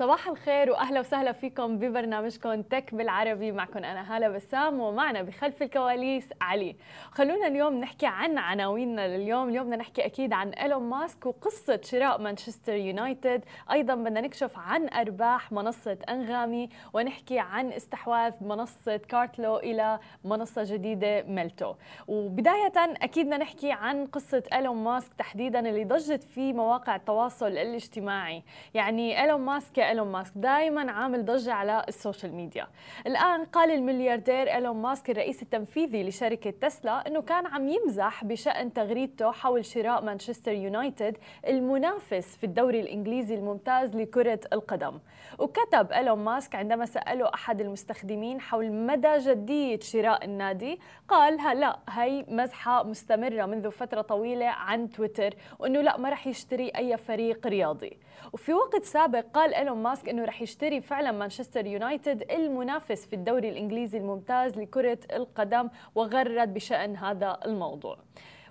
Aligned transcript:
صباح 0.00 0.28
الخير 0.28 0.70
وأهلا 0.70 1.00
وسهلا 1.00 1.32
فيكم 1.32 1.78
ببرنامجكم 1.78 2.62
تك 2.62 2.94
بالعربي. 2.94 3.52
معكم 3.52 3.78
أنا 3.78 4.16
هالة 4.16 4.28
بسام 4.28 4.80
ومعنا 4.80 5.22
بخلف 5.22 5.62
الكواليس 5.62 6.28
علي. 6.40 6.76
خلونا 7.10 7.46
اليوم 7.46 7.74
نحكي 7.74 8.06
عن 8.06 8.38
عناويننا 8.38 9.16
لليوم. 9.16 9.48
اليوم 9.48 9.64
بدنا 9.64 9.76
نحكي 9.76 10.06
أكيد 10.06 10.32
عن 10.32 10.48
إيلون 10.48 10.82
ماسك 10.82 11.26
وقصة 11.26 11.80
شراء 11.84 12.20
مانشستر 12.20 12.72
يونايتد. 12.72 13.44
أيضا 13.72 13.94
بدنا 13.94 14.20
نكشف 14.20 14.58
عن 14.58 14.88
أرباح 14.88 15.52
منصة 15.52 15.98
أنغامي 16.08 16.68
ونحكي 16.92 17.38
عن 17.38 17.72
استحواذ 17.72 18.34
منصة 18.40 18.96
كارتلو 18.96 19.56
إلى 19.56 19.98
منصة 20.24 20.62
جديدة 20.66 21.22
ميلتو. 21.22 21.74
وبداية 22.08 22.72
أكيد 22.76 23.26
بدنا 23.26 23.36
نحكي 23.36 23.72
عن 23.72 24.06
قصة 24.06 24.42
إيلون 24.52 24.76
ماسك 24.76 25.14
تحديدا 25.14 25.60
اللي 25.60 25.84
ضجت 25.84 26.24
في 26.24 26.52
مواقع 26.52 26.96
التواصل 26.96 27.46
الاجتماعي. 27.46 28.42
يعني 28.74 29.22
إيلون 29.22 29.40
ماسك 29.40 29.89
إيلون 29.90 30.08
ماسك 30.08 30.32
دائما 30.36 30.92
عامل 30.92 31.24
ضجة 31.24 31.52
على 31.52 31.84
ال 31.88 31.95
social 31.95 32.34
media. 32.34 32.66
الآن 33.06 33.44
قال 33.44 33.70
الملياردير 33.70 34.54
إيلون 34.54 34.76
ماسك 34.76 35.10
الرئيس 35.10 35.42
التنفيذي 35.42 36.02
لشركة 36.02 36.50
تسلا 36.50 37.06
أنه 37.06 37.22
كان 37.22 37.46
عم 37.46 37.68
يمزح 37.68 38.24
بشأن 38.24 38.72
تغريدته 38.72 39.32
حول 39.32 39.64
شراء 39.64 40.04
مانشستر 40.04 40.52
يونايتد 40.52 41.16
المنافس 41.48 42.36
في 42.36 42.44
الدوري 42.44 42.80
الإنجليزي 42.80 43.34
الممتاز 43.34 43.96
لكرة 43.96 44.40
القدم. 44.52 44.98
وكتب 45.38 45.92
إيلون 45.92 46.18
ماسك 46.18 46.54
عندما 46.54 46.86
سأله 46.86 47.30
أحد 47.34 47.60
المستخدمين 47.60 48.40
حول 48.40 48.72
مدى 48.72 49.18
جدية 49.18 49.80
شراء 49.80 50.24
النادي 50.24 50.80
قال 51.08 51.60
لا 51.60 51.78
هي 51.88 52.24
مزحة 52.28 52.82
مستمرة 52.82 53.46
منذ 53.46 53.70
فترة 53.70 54.00
طويلة 54.00 54.46
عن 54.46 54.90
تويتر 54.90 55.34
وأنه 55.58 55.80
لا 55.80 55.96
ما 55.96 56.08
رح 56.08 56.26
يشتري 56.26 56.68
أي 56.68 56.96
فريق 56.96 57.46
رياضي. 57.46 57.98
وفي 58.32 58.52
وقت 58.54 58.84
سابق 58.84 59.24
قال 59.34 59.54
إيلون 59.54 59.82
ماسك 59.82 60.08
إنه 60.08 60.24
رح 60.24 60.42
يشتري 60.42 60.80
فعلا 60.80 61.12
مانشستر 61.12 61.66
يونايتد 61.66 62.30
المنافس 62.30 63.06
في 63.06 63.12
الدوري 63.12 63.48
الإنجليزي 63.48 63.98
الممتاز 63.98 64.58
لكرة 64.58 64.98
القدم 65.12 65.68
وغرد 65.94 66.54
بشأن 66.54 66.96
هذا 66.96 67.38
الموضوع. 67.46 67.98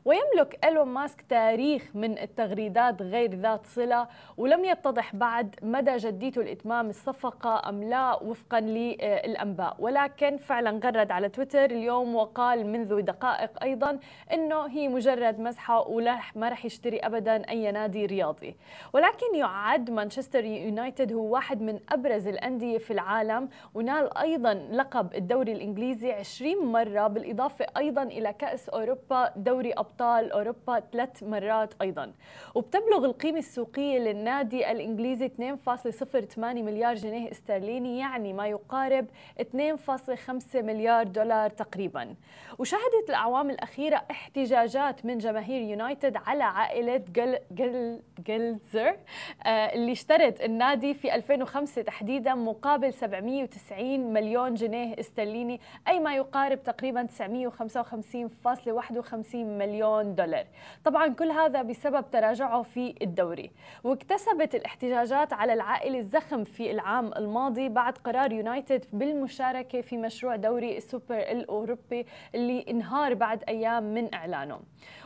ويملك 0.09 0.59
إيلون 0.65 0.87
ماسك 0.87 1.21
تاريخ 1.21 1.89
من 1.93 2.17
التغريدات 2.17 3.01
غير 3.01 3.35
ذات 3.35 3.65
صلة 3.65 4.07
ولم 4.37 4.65
يتضح 4.65 5.15
بعد 5.15 5.55
مدى 5.61 5.97
جديته 5.97 6.43
لإتمام 6.43 6.89
الصفقة 6.89 7.69
أم 7.69 7.83
لا 7.83 8.23
وفقا 8.23 8.59
للأنباء. 8.59 9.75
ولكن 9.79 10.37
فعلا 10.37 10.79
غرد 10.83 11.11
على 11.11 11.29
تويتر 11.29 11.65
اليوم 11.65 12.15
وقال 12.15 12.65
منذ 12.65 13.01
دقائق 13.01 13.63
أيضا 13.63 13.99
أنه 14.33 14.65
هي 14.65 14.87
مجرد 14.87 15.39
مزحة 15.39 15.87
ولا 15.87 16.19
ما 16.35 16.49
رح 16.49 16.65
يشتري 16.65 16.99
أبدا 16.99 17.49
أي 17.49 17.71
نادي 17.71 18.05
رياضي. 18.05 18.55
ولكن 18.93 19.35
يعد 19.35 19.91
مانشستر 19.91 20.45
يونايتد 20.45 21.13
هو 21.13 21.33
واحد 21.33 21.61
من 21.61 21.79
أبرز 21.89 22.27
الأندية 22.27 22.77
في 22.77 22.93
العالم 22.93 23.49
ونال 23.73 24.17
أيضا 24.17 24.53
لقب 24.53 25.15
الدوري 25.15 25.51
الإنجليزي 25.51 26.11
20 26.11 26.65
مرة 26.65 27.07
بالإضافة 27.07 27.65
أيضا 27.77 28.03
إلى 28.03 28.33
كأس 28.33 28.69
أوروبا 28.69 29.31
دوري 29.35 29.73
أبطال. 29.73 29.98
أبطال 29.99 30.31
أوروبا 30.31 30.79
ثلاث 30.79 31.23
مرات 31.23 31.73
أيضا. 31.81 32.13
وبتبلغ 32.55 33.05
القيمة 33.05 33.39
السوقية 33.39 33.99
للنادي 33.99 34.71
الإنجليزي 34.71 35.25
2.08 35.25 36.37
مليار 36.37 36.95
جنيه 36.95 37.31
استرليني 37.31 37.99
يعني 37.99 38.33
ما 38.33 38.47
يقارب 38.47 39.07
2.5 39.41 40.55
مليار 40.55 41.07
دولار 41.07 41.49
تقريبا. 41.49 42.15
وشهدت 42.59 43.09
الأعوام 43.09 43.49
الأخيرة 43.49 44.03
احتجاجات 44.11 45.05
من 45.05 45.17
جماهير 45.17 45.61
يونايتد 45.61 46.17
على 46.17 46.43
عائلة 46.43 46.97
جل 46.97 47.39
جل 47.51 47.99
جلزر 48.27 48.97
آه، 49.45 49.49
اللي 49.49 49.91
اشترت 49.91 50.41
النادي 50.41 50.93
في 50.93 51.15
2005 51.15 51.81
تحديدا 51.81 52.35
مقابل 52.35 52.93
790 52.93 54.13
مليون 54.13 54.53
جنيه 54.53 54.99
استرليني 54.99 55.59
أي 55.87 55.99
ما 55.99 56.15
يقارب 56.15 56.63
تقريبا 56.63 57.07
955.51 57.07 59.35
مليون 59.35 59.78
مليون 59.79 60.15
دولار. 60.15 60.45
طبعا 60.83 61.07
كل 61.07 61.31
هذا 61.31 61.61
بسبب 61.61 62.11
تراجعه 62.11 62.61
في 62.61 62.95
الدوري. 63.01 63.51
واكتسبت 63.83 64.55
الاحتجاجات 64.55 65.33
على 65.33 65.53
العائلة 65.53 65.99
الزخم 65.99 66.43
في 66.43 66.71
العام 66.71 67.13
الماضي 67.13 67.69
بعد 67.69 67.97
قرار 67.97 68.31
يونايتد 68.31 68.85
بالمشاركة 68.93 69.81
في 69.81 69.97
مشروع 69.97 70.35
دوري 70.35 70.77
السوبر 70.77 71.17
الأوروبي 71.17 72.05
اللي 72.35 72.65
انهار 72.69 73.13
بعد 73.13 73.43
أيام 73.47 73.83
من 73.83 74.13
إعلانه. 74.13 74.59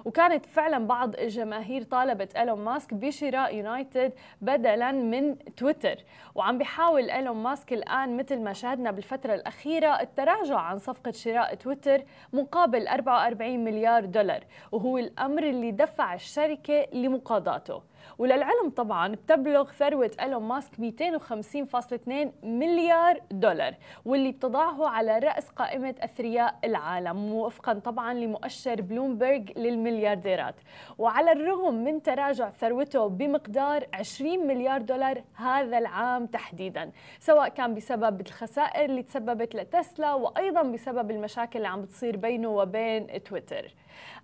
وكانت 0.06 0.46
فعلا 0.46 0.88
بعض 0.88 1.16
الجماهير 1.16 1.84
طالبت 1.84 2.36
إيلون 2.36 2.60
ماسك 2.60 2.94
بشراء 2.94 3.56
يونايتد 3.56 4.14
بدلا 4.42 4.92
من 4.92 5.38
تويتر. 5.58 5.96
وعم 6.36 6.58
بيحاول 6.58 7.10
إيلون 7.10 7.38
ماسك 7.38 7.74
الآن 7.74 8.18
مثل 8.18 8.42
ما 8.42 8.54
شاهدنا 8.54 8.92
بالفترة 8.92 9.34
الأخيرة 9.34 10.02
التراجع 10.02 10.58
عن 10.60 10.78
صفقة 10.78 11.12
شراء 11.12 11.56
تويتر 11.56 12.04
مقابل 12.34 12.88
44 12.88 13.64
مليار 13.64 14.06
دولار. 14.06 14.44
وهو 14.74 14.98
الأمر 14.98 15.44
اللي 15.44 15.72
دفع 15.72 16.14
الشركة 16.14 16.88
لمقاضاته. 16.94 17.82
وللعلم 18.18 18.70
طبعا 18.76 19.08
بتبلغ 19.08 19.72
ثروة 19.72 20.12
إيلون 20.20 20.44
ماسك 20.44 20.72
250.2 20.76 22.46
مليار 22.46 23.20
دولار 23.32 23.76
واللي 24.06 24.32
بتضعه 24.32 24.88
على 24.88 25.20
رأس 25.20 25.50
قائمة 25.50 25.96
أثرياء 26.00 26.56
العالم 26.64 27.34
وفقا 27.34 27.74
طبعا 27.74 28.14
لمؤشر 28.14 28.82
بلومبرج 28.82 29.58
للمليارديرات. 29.58 30.56
وعلى 30.98 31.32
الرغم 31.32 31.84
من 31.84 32.04
تراجع 32.04 32.50
ثروته 32.50 33.08
بمقدار 33.08 33.88
20 33.94 34.48
مليار 34.48 34.82
دولار 34.82 35.24
هذا 35.36 35.78
العام 35.78 36.26
تحديدا 36.26 36.92
سواء 37.20 37.50
كان 37.50 37.76
بسبب 37.76 38.22
الخسائر 38.22 38.86
اللي 38.86 39.04
تسببت 39.04 39.56
لتسلا 39.56 40.14
وأيضا 40.14 40.62
بسبب 40.62 41.12
المشاكل 41.12 41.58
اللي 41.58 41.68
عم 41.68 41.82
بتصير 41.82 42.18
بينه 42.18 42.48
وبين 42.50 43.24
تويتر. 43.24 43.74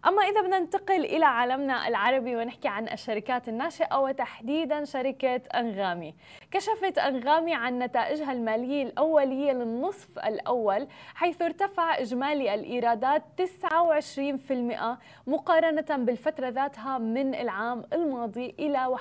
أما 0.07 0.23
إذا 0.23 0.41
بدنا 0.41 0.59
ننتقل 0.59 1.06
إلى 1.06 1.25
عالمنا 1.25 1.88
العربي 1.88 2.35
ونحكي 2.35 2.68
عن 2.68 2.88
الشركات 2.88 3.50
الناشئة 3.50 3.69
وتحديدا 3.94 4.84
شركة 4.84 5.41
أنغامي. 5.56 6.16
كشفت 6.52 6.97
أنغامي 6.97 7.53
عن 7.53 7.80
نتائجها 7.80 8.31
المالية 8.31 8.84
الأولية 8.84 9.52
للنصف 9.52 10.19
الأول 10.19 10.88
حيث 11.16 11.41
ارتفع 11.41 12.00
إجمالي 12.00 12.53
الإيرادات 12.53 13.24
29% 13.38 14.97
مقارنة 15.28 16.06
بالفترة 16.06 16.50
ذاتها 16.50 16.97
من 16.97 17.35
العام 17.35 17.84
الماضي 17.94 18.56
إلى 18.59 18.97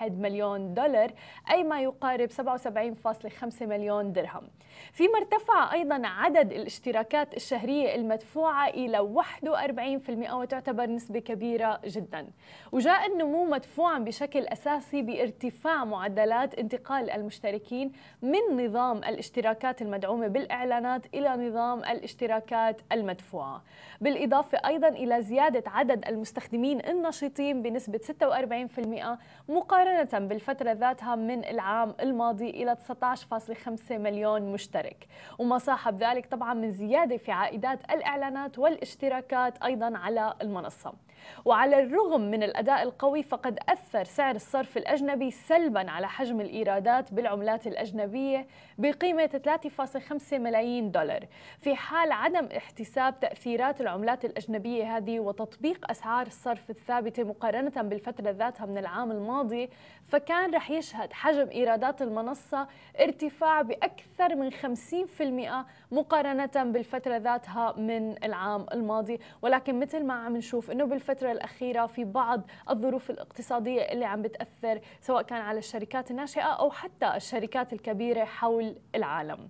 21.1 0.00 0.02
مليون 0.02 0.74
دولار 0.74 1.12
أي 1.50 1.64
ما 1.64 1.80
يقارب 1.80 2.30
77.5 2.30 3.62
مليون 3.62 4.12
درهم. 4.12 4.48
فيما 4.92 5.18
ارتفع 5.18 5.72
أيضا 5.72 6.02
عدد 6.04 6.52
الاشتراكات 6.52 7.36
الشهرية 7.36 7.94
المدفوعة 7.94 8.68
إلى 8.68 8.98
41% 8.98 10.34
وتعتبر 10.34 10.86
نسبة 10.86 11.18
كبيرة 11.20 11.80
جدا. 11.84 12.26
وجاء 12.72 13.06
النمو 13.06 13.44
مدفوعا 13.50 13.98
بشكل 13.98 14.46
أساسي 14.46 15.02
بارتفاع 15.02 15.84
معدلات 15.84 16.54
انتقال 16.54 17.10
المشتركين 17.10 17.92
من 18.22 18.66
نظام 18.66 18.98
الاشتراكات 18.98 19.82
المدعومة 19.82 20.26
بالإعلانات 20.26 21.06
إلى 21.14 21.48
نظام 21.48 21.78
الاشتراكات 21.78 22.80
المدفوعة. 22.92 23.62
بالإضافة 24.00 24.58
أيضا 24.66 24.88
إلى 24.88 25.22
زيادة 25.22 25.70
عدد 25.70 26.08
المستخدمين 26.08 26.86
النشيطين 26.86 27.62
بنسبة 27.62 27.98
46% 27.98 29.18
مقارنة 29.48 30.26
بالفترة 30.26 30.72
ذاتها 30.72 31.14
من 31.14 31.44
العام 31.44 31.94
الماضي 32.00 32.50
إلى 32.50 32.76
19.5 32.76 33.92
مليون 33.92 34.52
مشترك. 34.52 35.06
وما 35.38 35.58
صاحب 35.58 35.96
ذلك 35.96 36.26
طبعا 36.26 36.54
من 36.54 36.70
زيادة 36.70 37.16
في 37.16 37.32
عائدات 37.32 37.90
الإعلانات 37.90 38.58
والاشتراكات 38.58 39.62
أيضا 39.62 39.98
على 39.98 40.34
المنصة. 40.42 40.92
وعلى 41.44 41.80
الرغم 41.82 42.20
من 42.20 42.42
الأداء 42.42 42.82
القوي 42.82 43.22
فقد 43.36 43.58
أثر 43.68 44.04
سعر 44.04 44.34
الصرف 44.34 44.76
الأجنبي 44.76 45.30
سلبا 45.30 45.90
على 45.90 46.08
حجم 46.08 46.40
الإيرادات 46.40 47.14
بالعملات 47.14 47.66
الأجنبية 47.66 48.46
بقيمة 48.78 49.26
3.5 49.26 50.38
ملايين 50.38 50.90
دولار. 50.90 51.26
في 51.58 51.74
حال 51.74 52.12
عدم 52.12 52.48
احتساب 52.56 53.20
تأثيرات 53.20 53.80
العملات 53.80 54.24
الأجنبية 54.24 54.96
هذه 54.96 55.20
وتطبيق 55.20 55.90
أسعار 55.90 56.26
الصرف 56.26 56.70
الثابتة 56.70 57.24
مقارنة 57.24 57.82
بالفترة 57.82 58.30
ذاتها 58.30 58.66
من 58.66 58.78
العام 58.78 59.10
الماضي 59.10 59.70
فكان 60.04 60.54
رح 60.54 60.70
يشهد 60.70 61.12
حجم 61.12 61.48
إيرادات 61.48 62.02
المنصة 62.02 62.68
ارتفاع 63.00 63.62
بأكثر 63.62 64.34
من 64.34 64.50
50% 64.52 65.66
مقارنة 65.92 66.72
بالفترة 66.72 67.16
ذاتها 67.16 67.74
من 67.78 68.24
العام 68.24 68.66
الماضي. 68.72 69.20
ولكن 69.42 69.80
مثل 69.80 70.04
ما 70.04 70.14
عم 70.14 70.36
نشوف 70.36 70.70
أنه 70.70 70.84
بالفترة 70.84 71.32
الأخيرة 71.32 71.86
في 71.86 72.04
بعض 72.04 72.42
الظروف 72.70 73.10
الاقتصادية 73.15 73.81
اللي 73.81 74.05
عم 74.05 74.21
بتأثر 74.21 74.81
سواء 75.01 75.21
كان 75.21 75.41
على 75.41 75.59
الشركات 75.59 76.11
الناشئة 76.11 76.41
أو 76.41 76.71
حتى 76.71 77.15
الشركات 77.15 77.73
الكبيرة 77.73 78.25
حول 78.25 78.75
العالم 78.95 79.49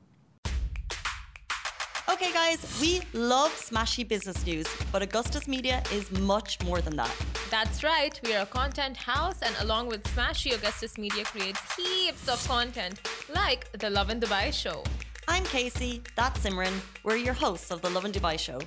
Okay, 2.13 2.33
guys, 2.33 2.59
we 2.81 3.01
love 3.13 3.51
smashy 3.51 4.03
business 4.05 4.45
news, 4.45 4.67
but 4.91 5.01
Augustus 5.01 5.47
Media 5.47 5.81
is 5.93 6.11
much 6.11 6.61
more 6.67 6.81
than 6.81 6.95
that. 6.97 7.15
That's 7.49 7.85
right, 7.85 8.19
we 8.25 8.35
are 8.35 8.41
a 8.41 8.45
content 8.45 8.97
house, 8.97 9.39
and 9.41 9.55
along 9.61 9.87
with 9.87 10.03
Smashy, 10.13 10.53
Augustus 10.53 10.97
Media 10.97 11.23
creates 11.23 11.61
heaps 11.75 12.27
of 12.27 12.45
content, 12.47 12.95
like 13.33 13.61
the 13.83 13.89
Love 13.89 14.09
in 14.09 14.19
Dubai 14.19 14.51
show. 14.51 14.83
I'm 15.29 15.45
Casey, 15.45 16.01
that's 16.17 16.39
Simran. 16.43 16.73
We're 17.05 17.15
your 17.15 17.33
hosts 17.33 17.71
of 17.71 17.81
the 17.81 17.89
Love 17.89 18.03
in 18.03 18.11
Dubai 18.11 18.37
show. 18.37 18.59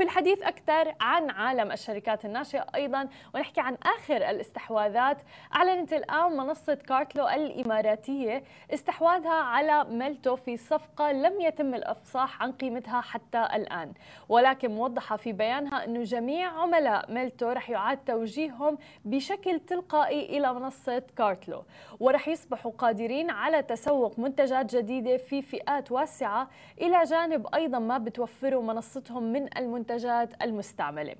وفي 0.00 0.08
الحديث 0.08 0.42
أكثر 0.42 0.94
عن 1.00 1.30
عالم 1.30 1.72
الشركات 1.72 2.24
الناشئة 2.24 2.66
أيضا 2.74 3.08
ونحكي 3.34 3.60
عن 3.60 3.76
آخر 3.82 4.16
الاستحواذات. 4.16 5.22
أعلنت 5.54 5.92
الآن 5.92 6.36
منصة 6.36 6.74
كارتلو 6.74 7.28
الإماراتية 7.28 8.44
استحواذها 8.74 9.34
على 9.34 9.84
ميلتو 9.84 10.36
في 10.36 10.56
صفقة 10.56 11.12
لم 11.12 11.40
يتم 11.40 11.74
الإفصاح 11.74 12.42
عن 12.42 12.52
قيمتها 12.52 13.00
حتى 13.00 13.48
الآن. 13.54 13.92
ولكن 14.28 14.70
موضحة 14.70 15.16
في 15.16 15.32
بيانها 15.32 15.84
أنه 15.84 16.02
جميع 16.02 16.48
عملاء 16.48 17.12
ميلتو 17.12 17.50
رح 17.50 17.70
يعاد 17.70 17.98
توجيههم 17.98 18.78
بشكل 19.04 19.60
تلقائي 19.60 20.38
إلى 20.38 20.54
منصة 20.54 21.02
كارتلو. 21.16 21.64
ورح 22.00 22.28
يصبحوا 22.28 22.72
قادرين 22.78 23.30
على 23.30 23.62
تسوق 23.62 24.18
منتجات 24.18 24.76
جديدة 24.76 25.16
في 25.16 25.42
فئات 25.42 25.92
واسعة. 25.92 26.48
إلى 26.80 27.02
جانب 27.02 27.46
أيضا 27.54 27.78
ما 27.78 27.98
بتوفره 27.98 28.60
منصتهم 28.60 29.22
من 29.22 29.58
المنتجات 29.58 29.89
المنتجات 29.90 30.42
المستعملة. 30.42 31.14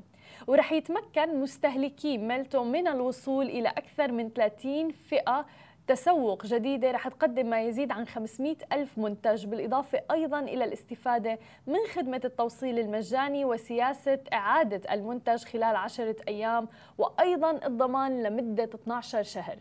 ورح 0.46 0.72
يتمكن 0.72 1.40
مستهلكي 1.40 2.19
ميلتو 2.19 2.64
من 2.64 2.88
الوصول 2.88 3.46
إلى 3.46 3.69
أكثر 3.69 4.12
من 4.12 4.31
30 4.31 4.90
فئة 4.90 5.46
تسوق 5.87 6.46
جديدة. 6.46 6.90
رح 6.90 7.08
تقدم 7.08 7.46
ما 7.46 7.62
يزيد 7.62 7.93
عن 7.93 8.06
500 8.06 8.56
ألف 8.72 8.99
منتج 8.99 9.46
بالإضافة 9.46 10.00
أيضا 10.11 10.40
إلى 10.40 10.64
الاستفادة 10.64 11.38
من 11.67 11.78
خدمة 11.94 12.20
التوصيل 12.25 12.78
المجاني 12.78 13.44
وسياسة 13.44 14.19
إعادة 14.32 14.94
المنتج 14.94 15.44
خلال 15.44 15.76
عشرة 15.76 16.17
أيام 16.28 16.69
وأيضا 16.99 17.67
الضمان 17.67 18.22
لمدة 18.22 18.70
12 18.75 19.22
شهر. 19.22 19.56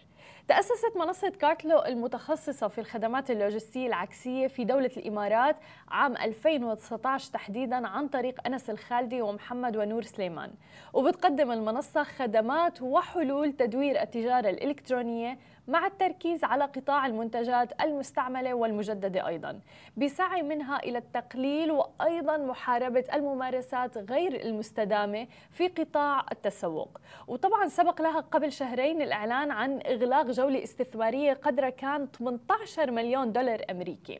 تأسست 0.49 0.97
منصة 0.97 1.29
كارتلو 1.29 1.79
المتخصصة 1.79 2.67
في 2.67 2.81
الخدمات 2.81 3.31
اللوجستية 3.31 3.87
العكسية 3.87 4.47
في 4.47 4.65
دولة 4.65 4.91
الإمارات 4.97 5.55
عام 5.89 6.17
2019 6.17 7.31
تحديدا 7.33 7.87
عن 7.87 8.07
طريق 8.07 8.47
أنس 8.47 8.69
الخالدي 8.69 9.21
ومحمد 9.21 9.77
ونور 9.77 10.01
سليمان. 10.01 10.51
وبتقدم 10.93 11.51
المنصة 11.51 12.03
خدمات 12.03 12.81
وحلول 12.81 13.53
تدوير 13.53 14.01
التجارة 14.01 14.49
الإلكترونية 14.49 15.37
مع 15.67 15.85
التركيز 15.85 16.43
على 16.43 16.63
قطاع 16.63 17.05
المنتجات 17.05 17.81
المستعملة 17.81 18.53
والمجددة 18.53 19.27
أيضا 19.27 19.59
بسعي 19.97 20.41
منها 20.41 20.79
إلى 20.79 20.97
التقليل 20.97 21.71
وأيضا 21.71 22.37
محاربة 22.37 23.05
الممارسات 23.13 23.97
غير 23.97 24.41
المستدامة 24.41 25.27
في 25.51 25.67
قطاع 25.67 26.25
التسوق. 26.31 26.97
وطبعا 27.27 27.67
سبق 27.67 28.01
لها 28.01 28.19
قبل 28.19 28.51
شهرين 28.51 29.01
الإعلان 29.01 29.51
عن 29.51 29.79
إغلاق 29.85 30.31
جولة 30.39 30.63
استثمارية 30.63 31.33
قدرها 31.33 31.69
كان 31.69 32.07
18 32.07 32.91
مليون 32.91 33.31
دولار 33.31 33.61
أمريكي. 33.71 34.19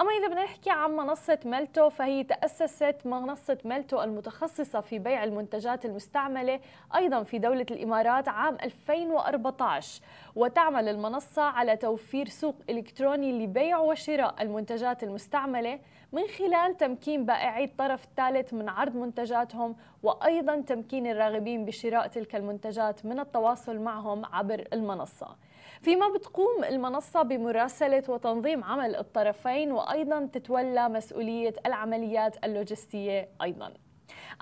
أما 0.00 0.10
إذا 0.10 0.28
بدنا 0.28 0.44
نحكي 0.44 0.70
عن 0.70 0.90
منصة 0.90 1.38
ميلتو 1.44 1.88
فهي 1.88 2.24
تأسست 2.24 2.96
منصة 3.04 3.58
ميلتو 3.64 4.02
المتخصصة 4.02 4.80
في 4.80 4.98
بيع 4.98 5.24
المنتجات 5.24 5.84
المستعملة 5.84 6.60
أيضا 6.94 7.22
في 7.22 7.38
دولة 7.38 7.66
الإمارات 7.70 8.28
عام 8.28 8.56
2014 8.62 10.02
وتعمل 10.36 10.88
المنصة 10.88 11.42
على 11.42 11.76
توفير 11.76 12.28
سوق 12.28 12.54
إلكتروني 12.70 13.44
لبيع 13.44 13.78
وشراء 13.78 14.42
المنتجات 14.42 15.02
المستعملة 15.02 15.78
من 16.12 16.22
خلال 16.38 16.76
تمكين 16.76 17.26
بائعي 17.26 17.64
الطرف 17.64 18.04
الثالث 18.04 18.54
من 18.54 18.68
عرض 18.68 18.96
منتجاتهم 18.96 19.76
وأيضا 20.02 20.60
تمكين 20.60 21.06
الراغبين 21.06 21.64
بشراء 21.64 22.06
تلك 22.06 22.36
المنتجات 22.36 23.06
من 23.06 23.20
التواصل 23.20 23.78
معهم 23.78 24.24
عبر 24.24 24.68
المنصة. 24.72 25.36
فيما 25.84 26.08
بتقوم 26.08 26.64
المنصة 26.64 27.22
بمراسلة 27.22 28.02
وتنظيم 28.08 28.64
عمل 28.64 28.96
الطرفين 28.96 29.72
وأيضا 29.72 30.28
تتولى 30.32 30.88
مسؤولية 30.88 31.54
العمليات 31.66 32.44
اللوجستية 32.44 33.28
أيضا. 33.42 33.74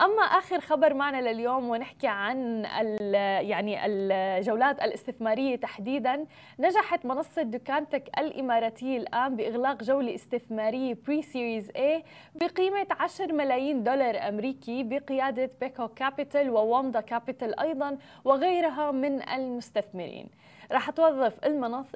أما 0.00 0.22
آخر 0.22 0.60
خبر 0.60 0.94
معنا 0.94 1.32
لليوم 1.32 1.68
ونحكي 1.68 2.06
عن 2.06 2.66
ال 2.66 3.14
يعني 3.48 3.86
الجولات 3.86 4.82
الاستثمارية 4.82 5.56
تحديدا 5.56 6.26
نجحت 6.58 7.06
منصة 7.06 7.42
دوكانتك 7.42 8.10
الإماراتية 8.18 8.98
الآن 8.98 9.36
بإغلاق 9.36 9.82
جولة 9.82 10.14
استثمارية 10.14 10.96
pre-series 11.06 11.70
A 11.76 12.04
بقيمة 12.34 12.86
10 13.00 13.32
ملايين 13.32 13.82
دولار 13.82 14.28
أمريكي 14.28 14.82
بقيادة 14.82 15.50
بيكو 15.60 15.88
كابيتال 15.88 16.50
ووامدا 16.50 17.00
كابيتال 17.00 17.60
أيضا 17.60 17.98
وغيرها 18.24 18.90
من 18.90 19.28
المستثمرين. 19.28 20.28
راح 20.72 20.90
توظف 20.90 21.38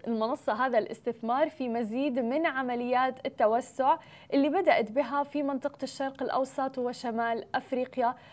المنصة 0.06 0.66
هذا 0.66 0.78
الاستثمار 0.78 1.50
في 1.50 1.68
مزيد 1.68 2.18
من 2.18 2.46
عمليات 2.46 3.26
التوسع 3.26 3.96
اللي 4.34 4.48
بدأت 4.48 4.92
بها 4.92 5.22
في 5.22 5.42
منطقة 5.42 5.78
الشرق 5.82 6.22
الأوسط 6.22 6.78
وشمال 6.78 7.44
أفريقيا. 7.54 7.85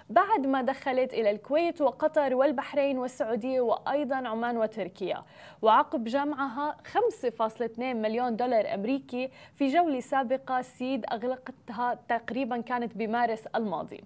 بعد 0.10 0.48
ما 0.48 0.62
دخلت 0.62 1.14
إلى 1.14 1.32
الكويت 1.32 1.82
وقطر 1.82 2.36
والبحرين 2.36 2.98
والسعودية 2.98 3.62
وأيضا 3.62 4.16
عمان 4.16 4.58
وتركيا. 4.58 5.24
وعقب 5.62 6.04
جمعها 6.04 6.78
5.2 6.84 7.80
مليون 7.80 8.36
دولار 8.36 8.74
أمريكي 8.74 9.30
في 9.56 9.68
جولة 9.68 10.00
سابقة 10.00 10.62
سيد 10.62 11.06
أغلقتها 11.12 12.00
تقريبا 12.08 12.62
كانت 12.62 12.98
بمارس 12.98 13.48
الماضي. 13.48 14.04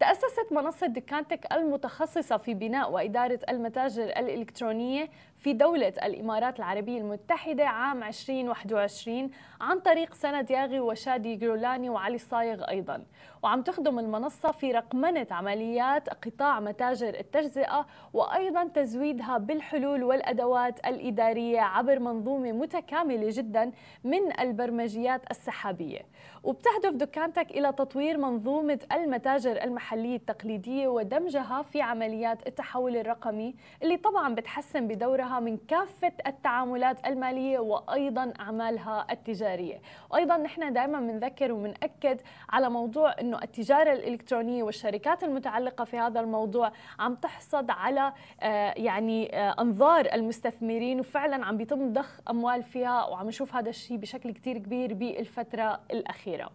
تأسست 0.00 0.52
منصة 0.52 0.86
دكانتك 0.86 1.52
المتخصصة 1.52 2.36
في 2.36 2.54
بناء 2.54 2.90
وإدارة 2.92 3.38
المتاجر 3.48 4.04
الإلكترونية 4.04 5.08
في 5.44 5.52
دولة 5.52 5.92
الإمارات 6.04 6.58
العربية 6.58 6.98
المتحدة 6.98 7.66
عام 7.66 8.02
2021 8.02 9.30
عن 9.60 9.80
طريق 9.80 10.14
سند 10.14 10.50
ياغي 10.50 10.80
وشادي 10.80 11.36
جرولاني 11.36 11.90
وعلي 11.90 12.18
صايغ 12.18 12.68
أيضا. 12.68 13.04
وعم 13.42 13.62
تخدم 13.62 13.98
المنصة 13.98 14.52
في 14.52 14.72
رقمنة 14.72 15.26
عمليات 15.30 16.08
قطاع 16.08 16.60
متاجر 16.60 17.08
التجزئة 17.08 17.86
وأيضا 18.12 18.64
تزويدها 18.64 19.38
بالحلول 19.38 20.02
والأدوات 20.02 20.86
الإدارية 20.86 21.60
عبر 21.60 21.98
منظومة 21.98 22.52
متكاملة 22.52 23.28
جدا 23.30 23.72
من 24.04 24.40
البرمجيات 24.40 25.30
السحابية. 25.30 26.00
وبتهدف 26.44 26.94
دكانتك 26.94 27.50
إلى 27.50 27.72
تطوير 27.72 28.18
منظومة 28.18 28.78
المتاجر 28.92 29.62
المحلية 29.64 30.16
التقليدية 30.16 30.88
ودمجها 30.88 31.62
في 31.62 31.82
عمليات 31.82 32.46
التحول 32.46 32.96
الرقمي 32.96 33.54
اللي 33.82 33.96
طبعا 33.96 34.34
بتحسن 34.34 34.88
بدورها 34.88 35.33
من 35.40 35.56
كافة 35.56 36.12
التعاملات 36.26 37.06
المالية 37.06 37.58
وأيضا 37.58 38.32
أعمالها 38.40 39.06
التجارية. 39.10 39.80
وأيضا 40.10 40.36
نحن 40.36 40.72
دائما 40.72 41.00
بنذكر 41.00 41.52
وبنأكد 41.52 42.20
على 42.48 42.70
موضوع 42.70 43.14
أنه 43.20 43.42
التجارة 43.42 43.92
الإلكترونية 43.92 44.62
والشركات 44.62 45.24
المتعلقة 45.24 45.84
في 45.84 45.98
هذا 45.98 46.20
الموضوع 46.20 46.72
عم 46.98 47.14
تحصد 47.14 47.70
على 47.70 48.12
آه، 48.40 48.74
يعني 48.76 49.36
آه، 49.36 49.54
أنظار 49.60 50.08
المستثمرين 50.14 51.00
وفعلا 51.00 51.46
عم 51.46 51.56
بيتم 51.56 51.92
ضخ 51.92 52.20
أموال 52.30 52.62
فيها 52.62 53.04
وعم 53.06 53.26
نشوف 53.26 53.54
هذا 53.54 53.70
الشيء 53.70 53.96
بشكل 53.96 54.30
كتير 54.30 54.58
كبير 54.58 54.94
بالفترة 54.94 55.80
الأخيرة. 55.90 56.50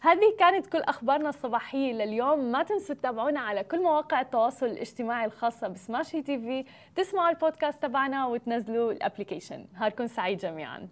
هذه 0.00 0.34
كانت 0.38 0.66
كل 0.66 0.78
أخبارنا 0.80 1.28
الصباحية 1.28 1.92
لليوم. 1.92 2.52
ما 2.52 2.62
تنسوا 2.62 2.94
تتابعونا 2.94 3.40
على 3.40 3.64
كل 3.64 3.82
مواقع 3.82 4.20
التواصل 4.20 4.66
الاجتماعي 4.66 5.26
الخاصة 5.26 5.68
بسماشي 5.68 6.22
تي 6.22 6.38
في. 6.38 6.64
تسمعوا 6.96 7.30
البودكاست 7.30 7.82
تبعنا 7.82 8.26
وتنزلوا 8.26 8.92
ال 8.92 8.98
application. 8.98 9.64
نهاركم 9.74 10.06
سعيد 10.06 10.38
جميعاً. 10.38 10.88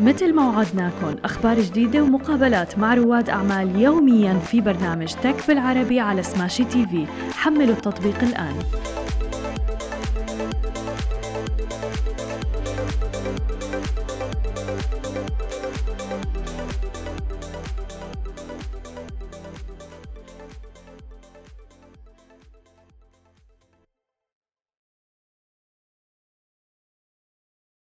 مثل 0.00 0.34
ما 0.34 0.48
وعدناكم 0.48 1.16
أخبار 1.24 1.60
جديدة 1.60 2.02
ومقابلات 2.02 2.78
مع 2.78 2.94
رواد 2.94 3.30
أعمال 3.30 3.80
يوميا 3.80 4.34
في 4.34 4.60
برنامج 4.60 5.14
تك 5.14 5.48
بالعربي 5.48 6.00
على 6.00 6.22
سماشي 6.22 6.64
تي 6.64 6.86
في. 6.86 7.06
حملوا 7.32 7.74
التطبيق 7.74 8.22
الآن. 8.22 8.58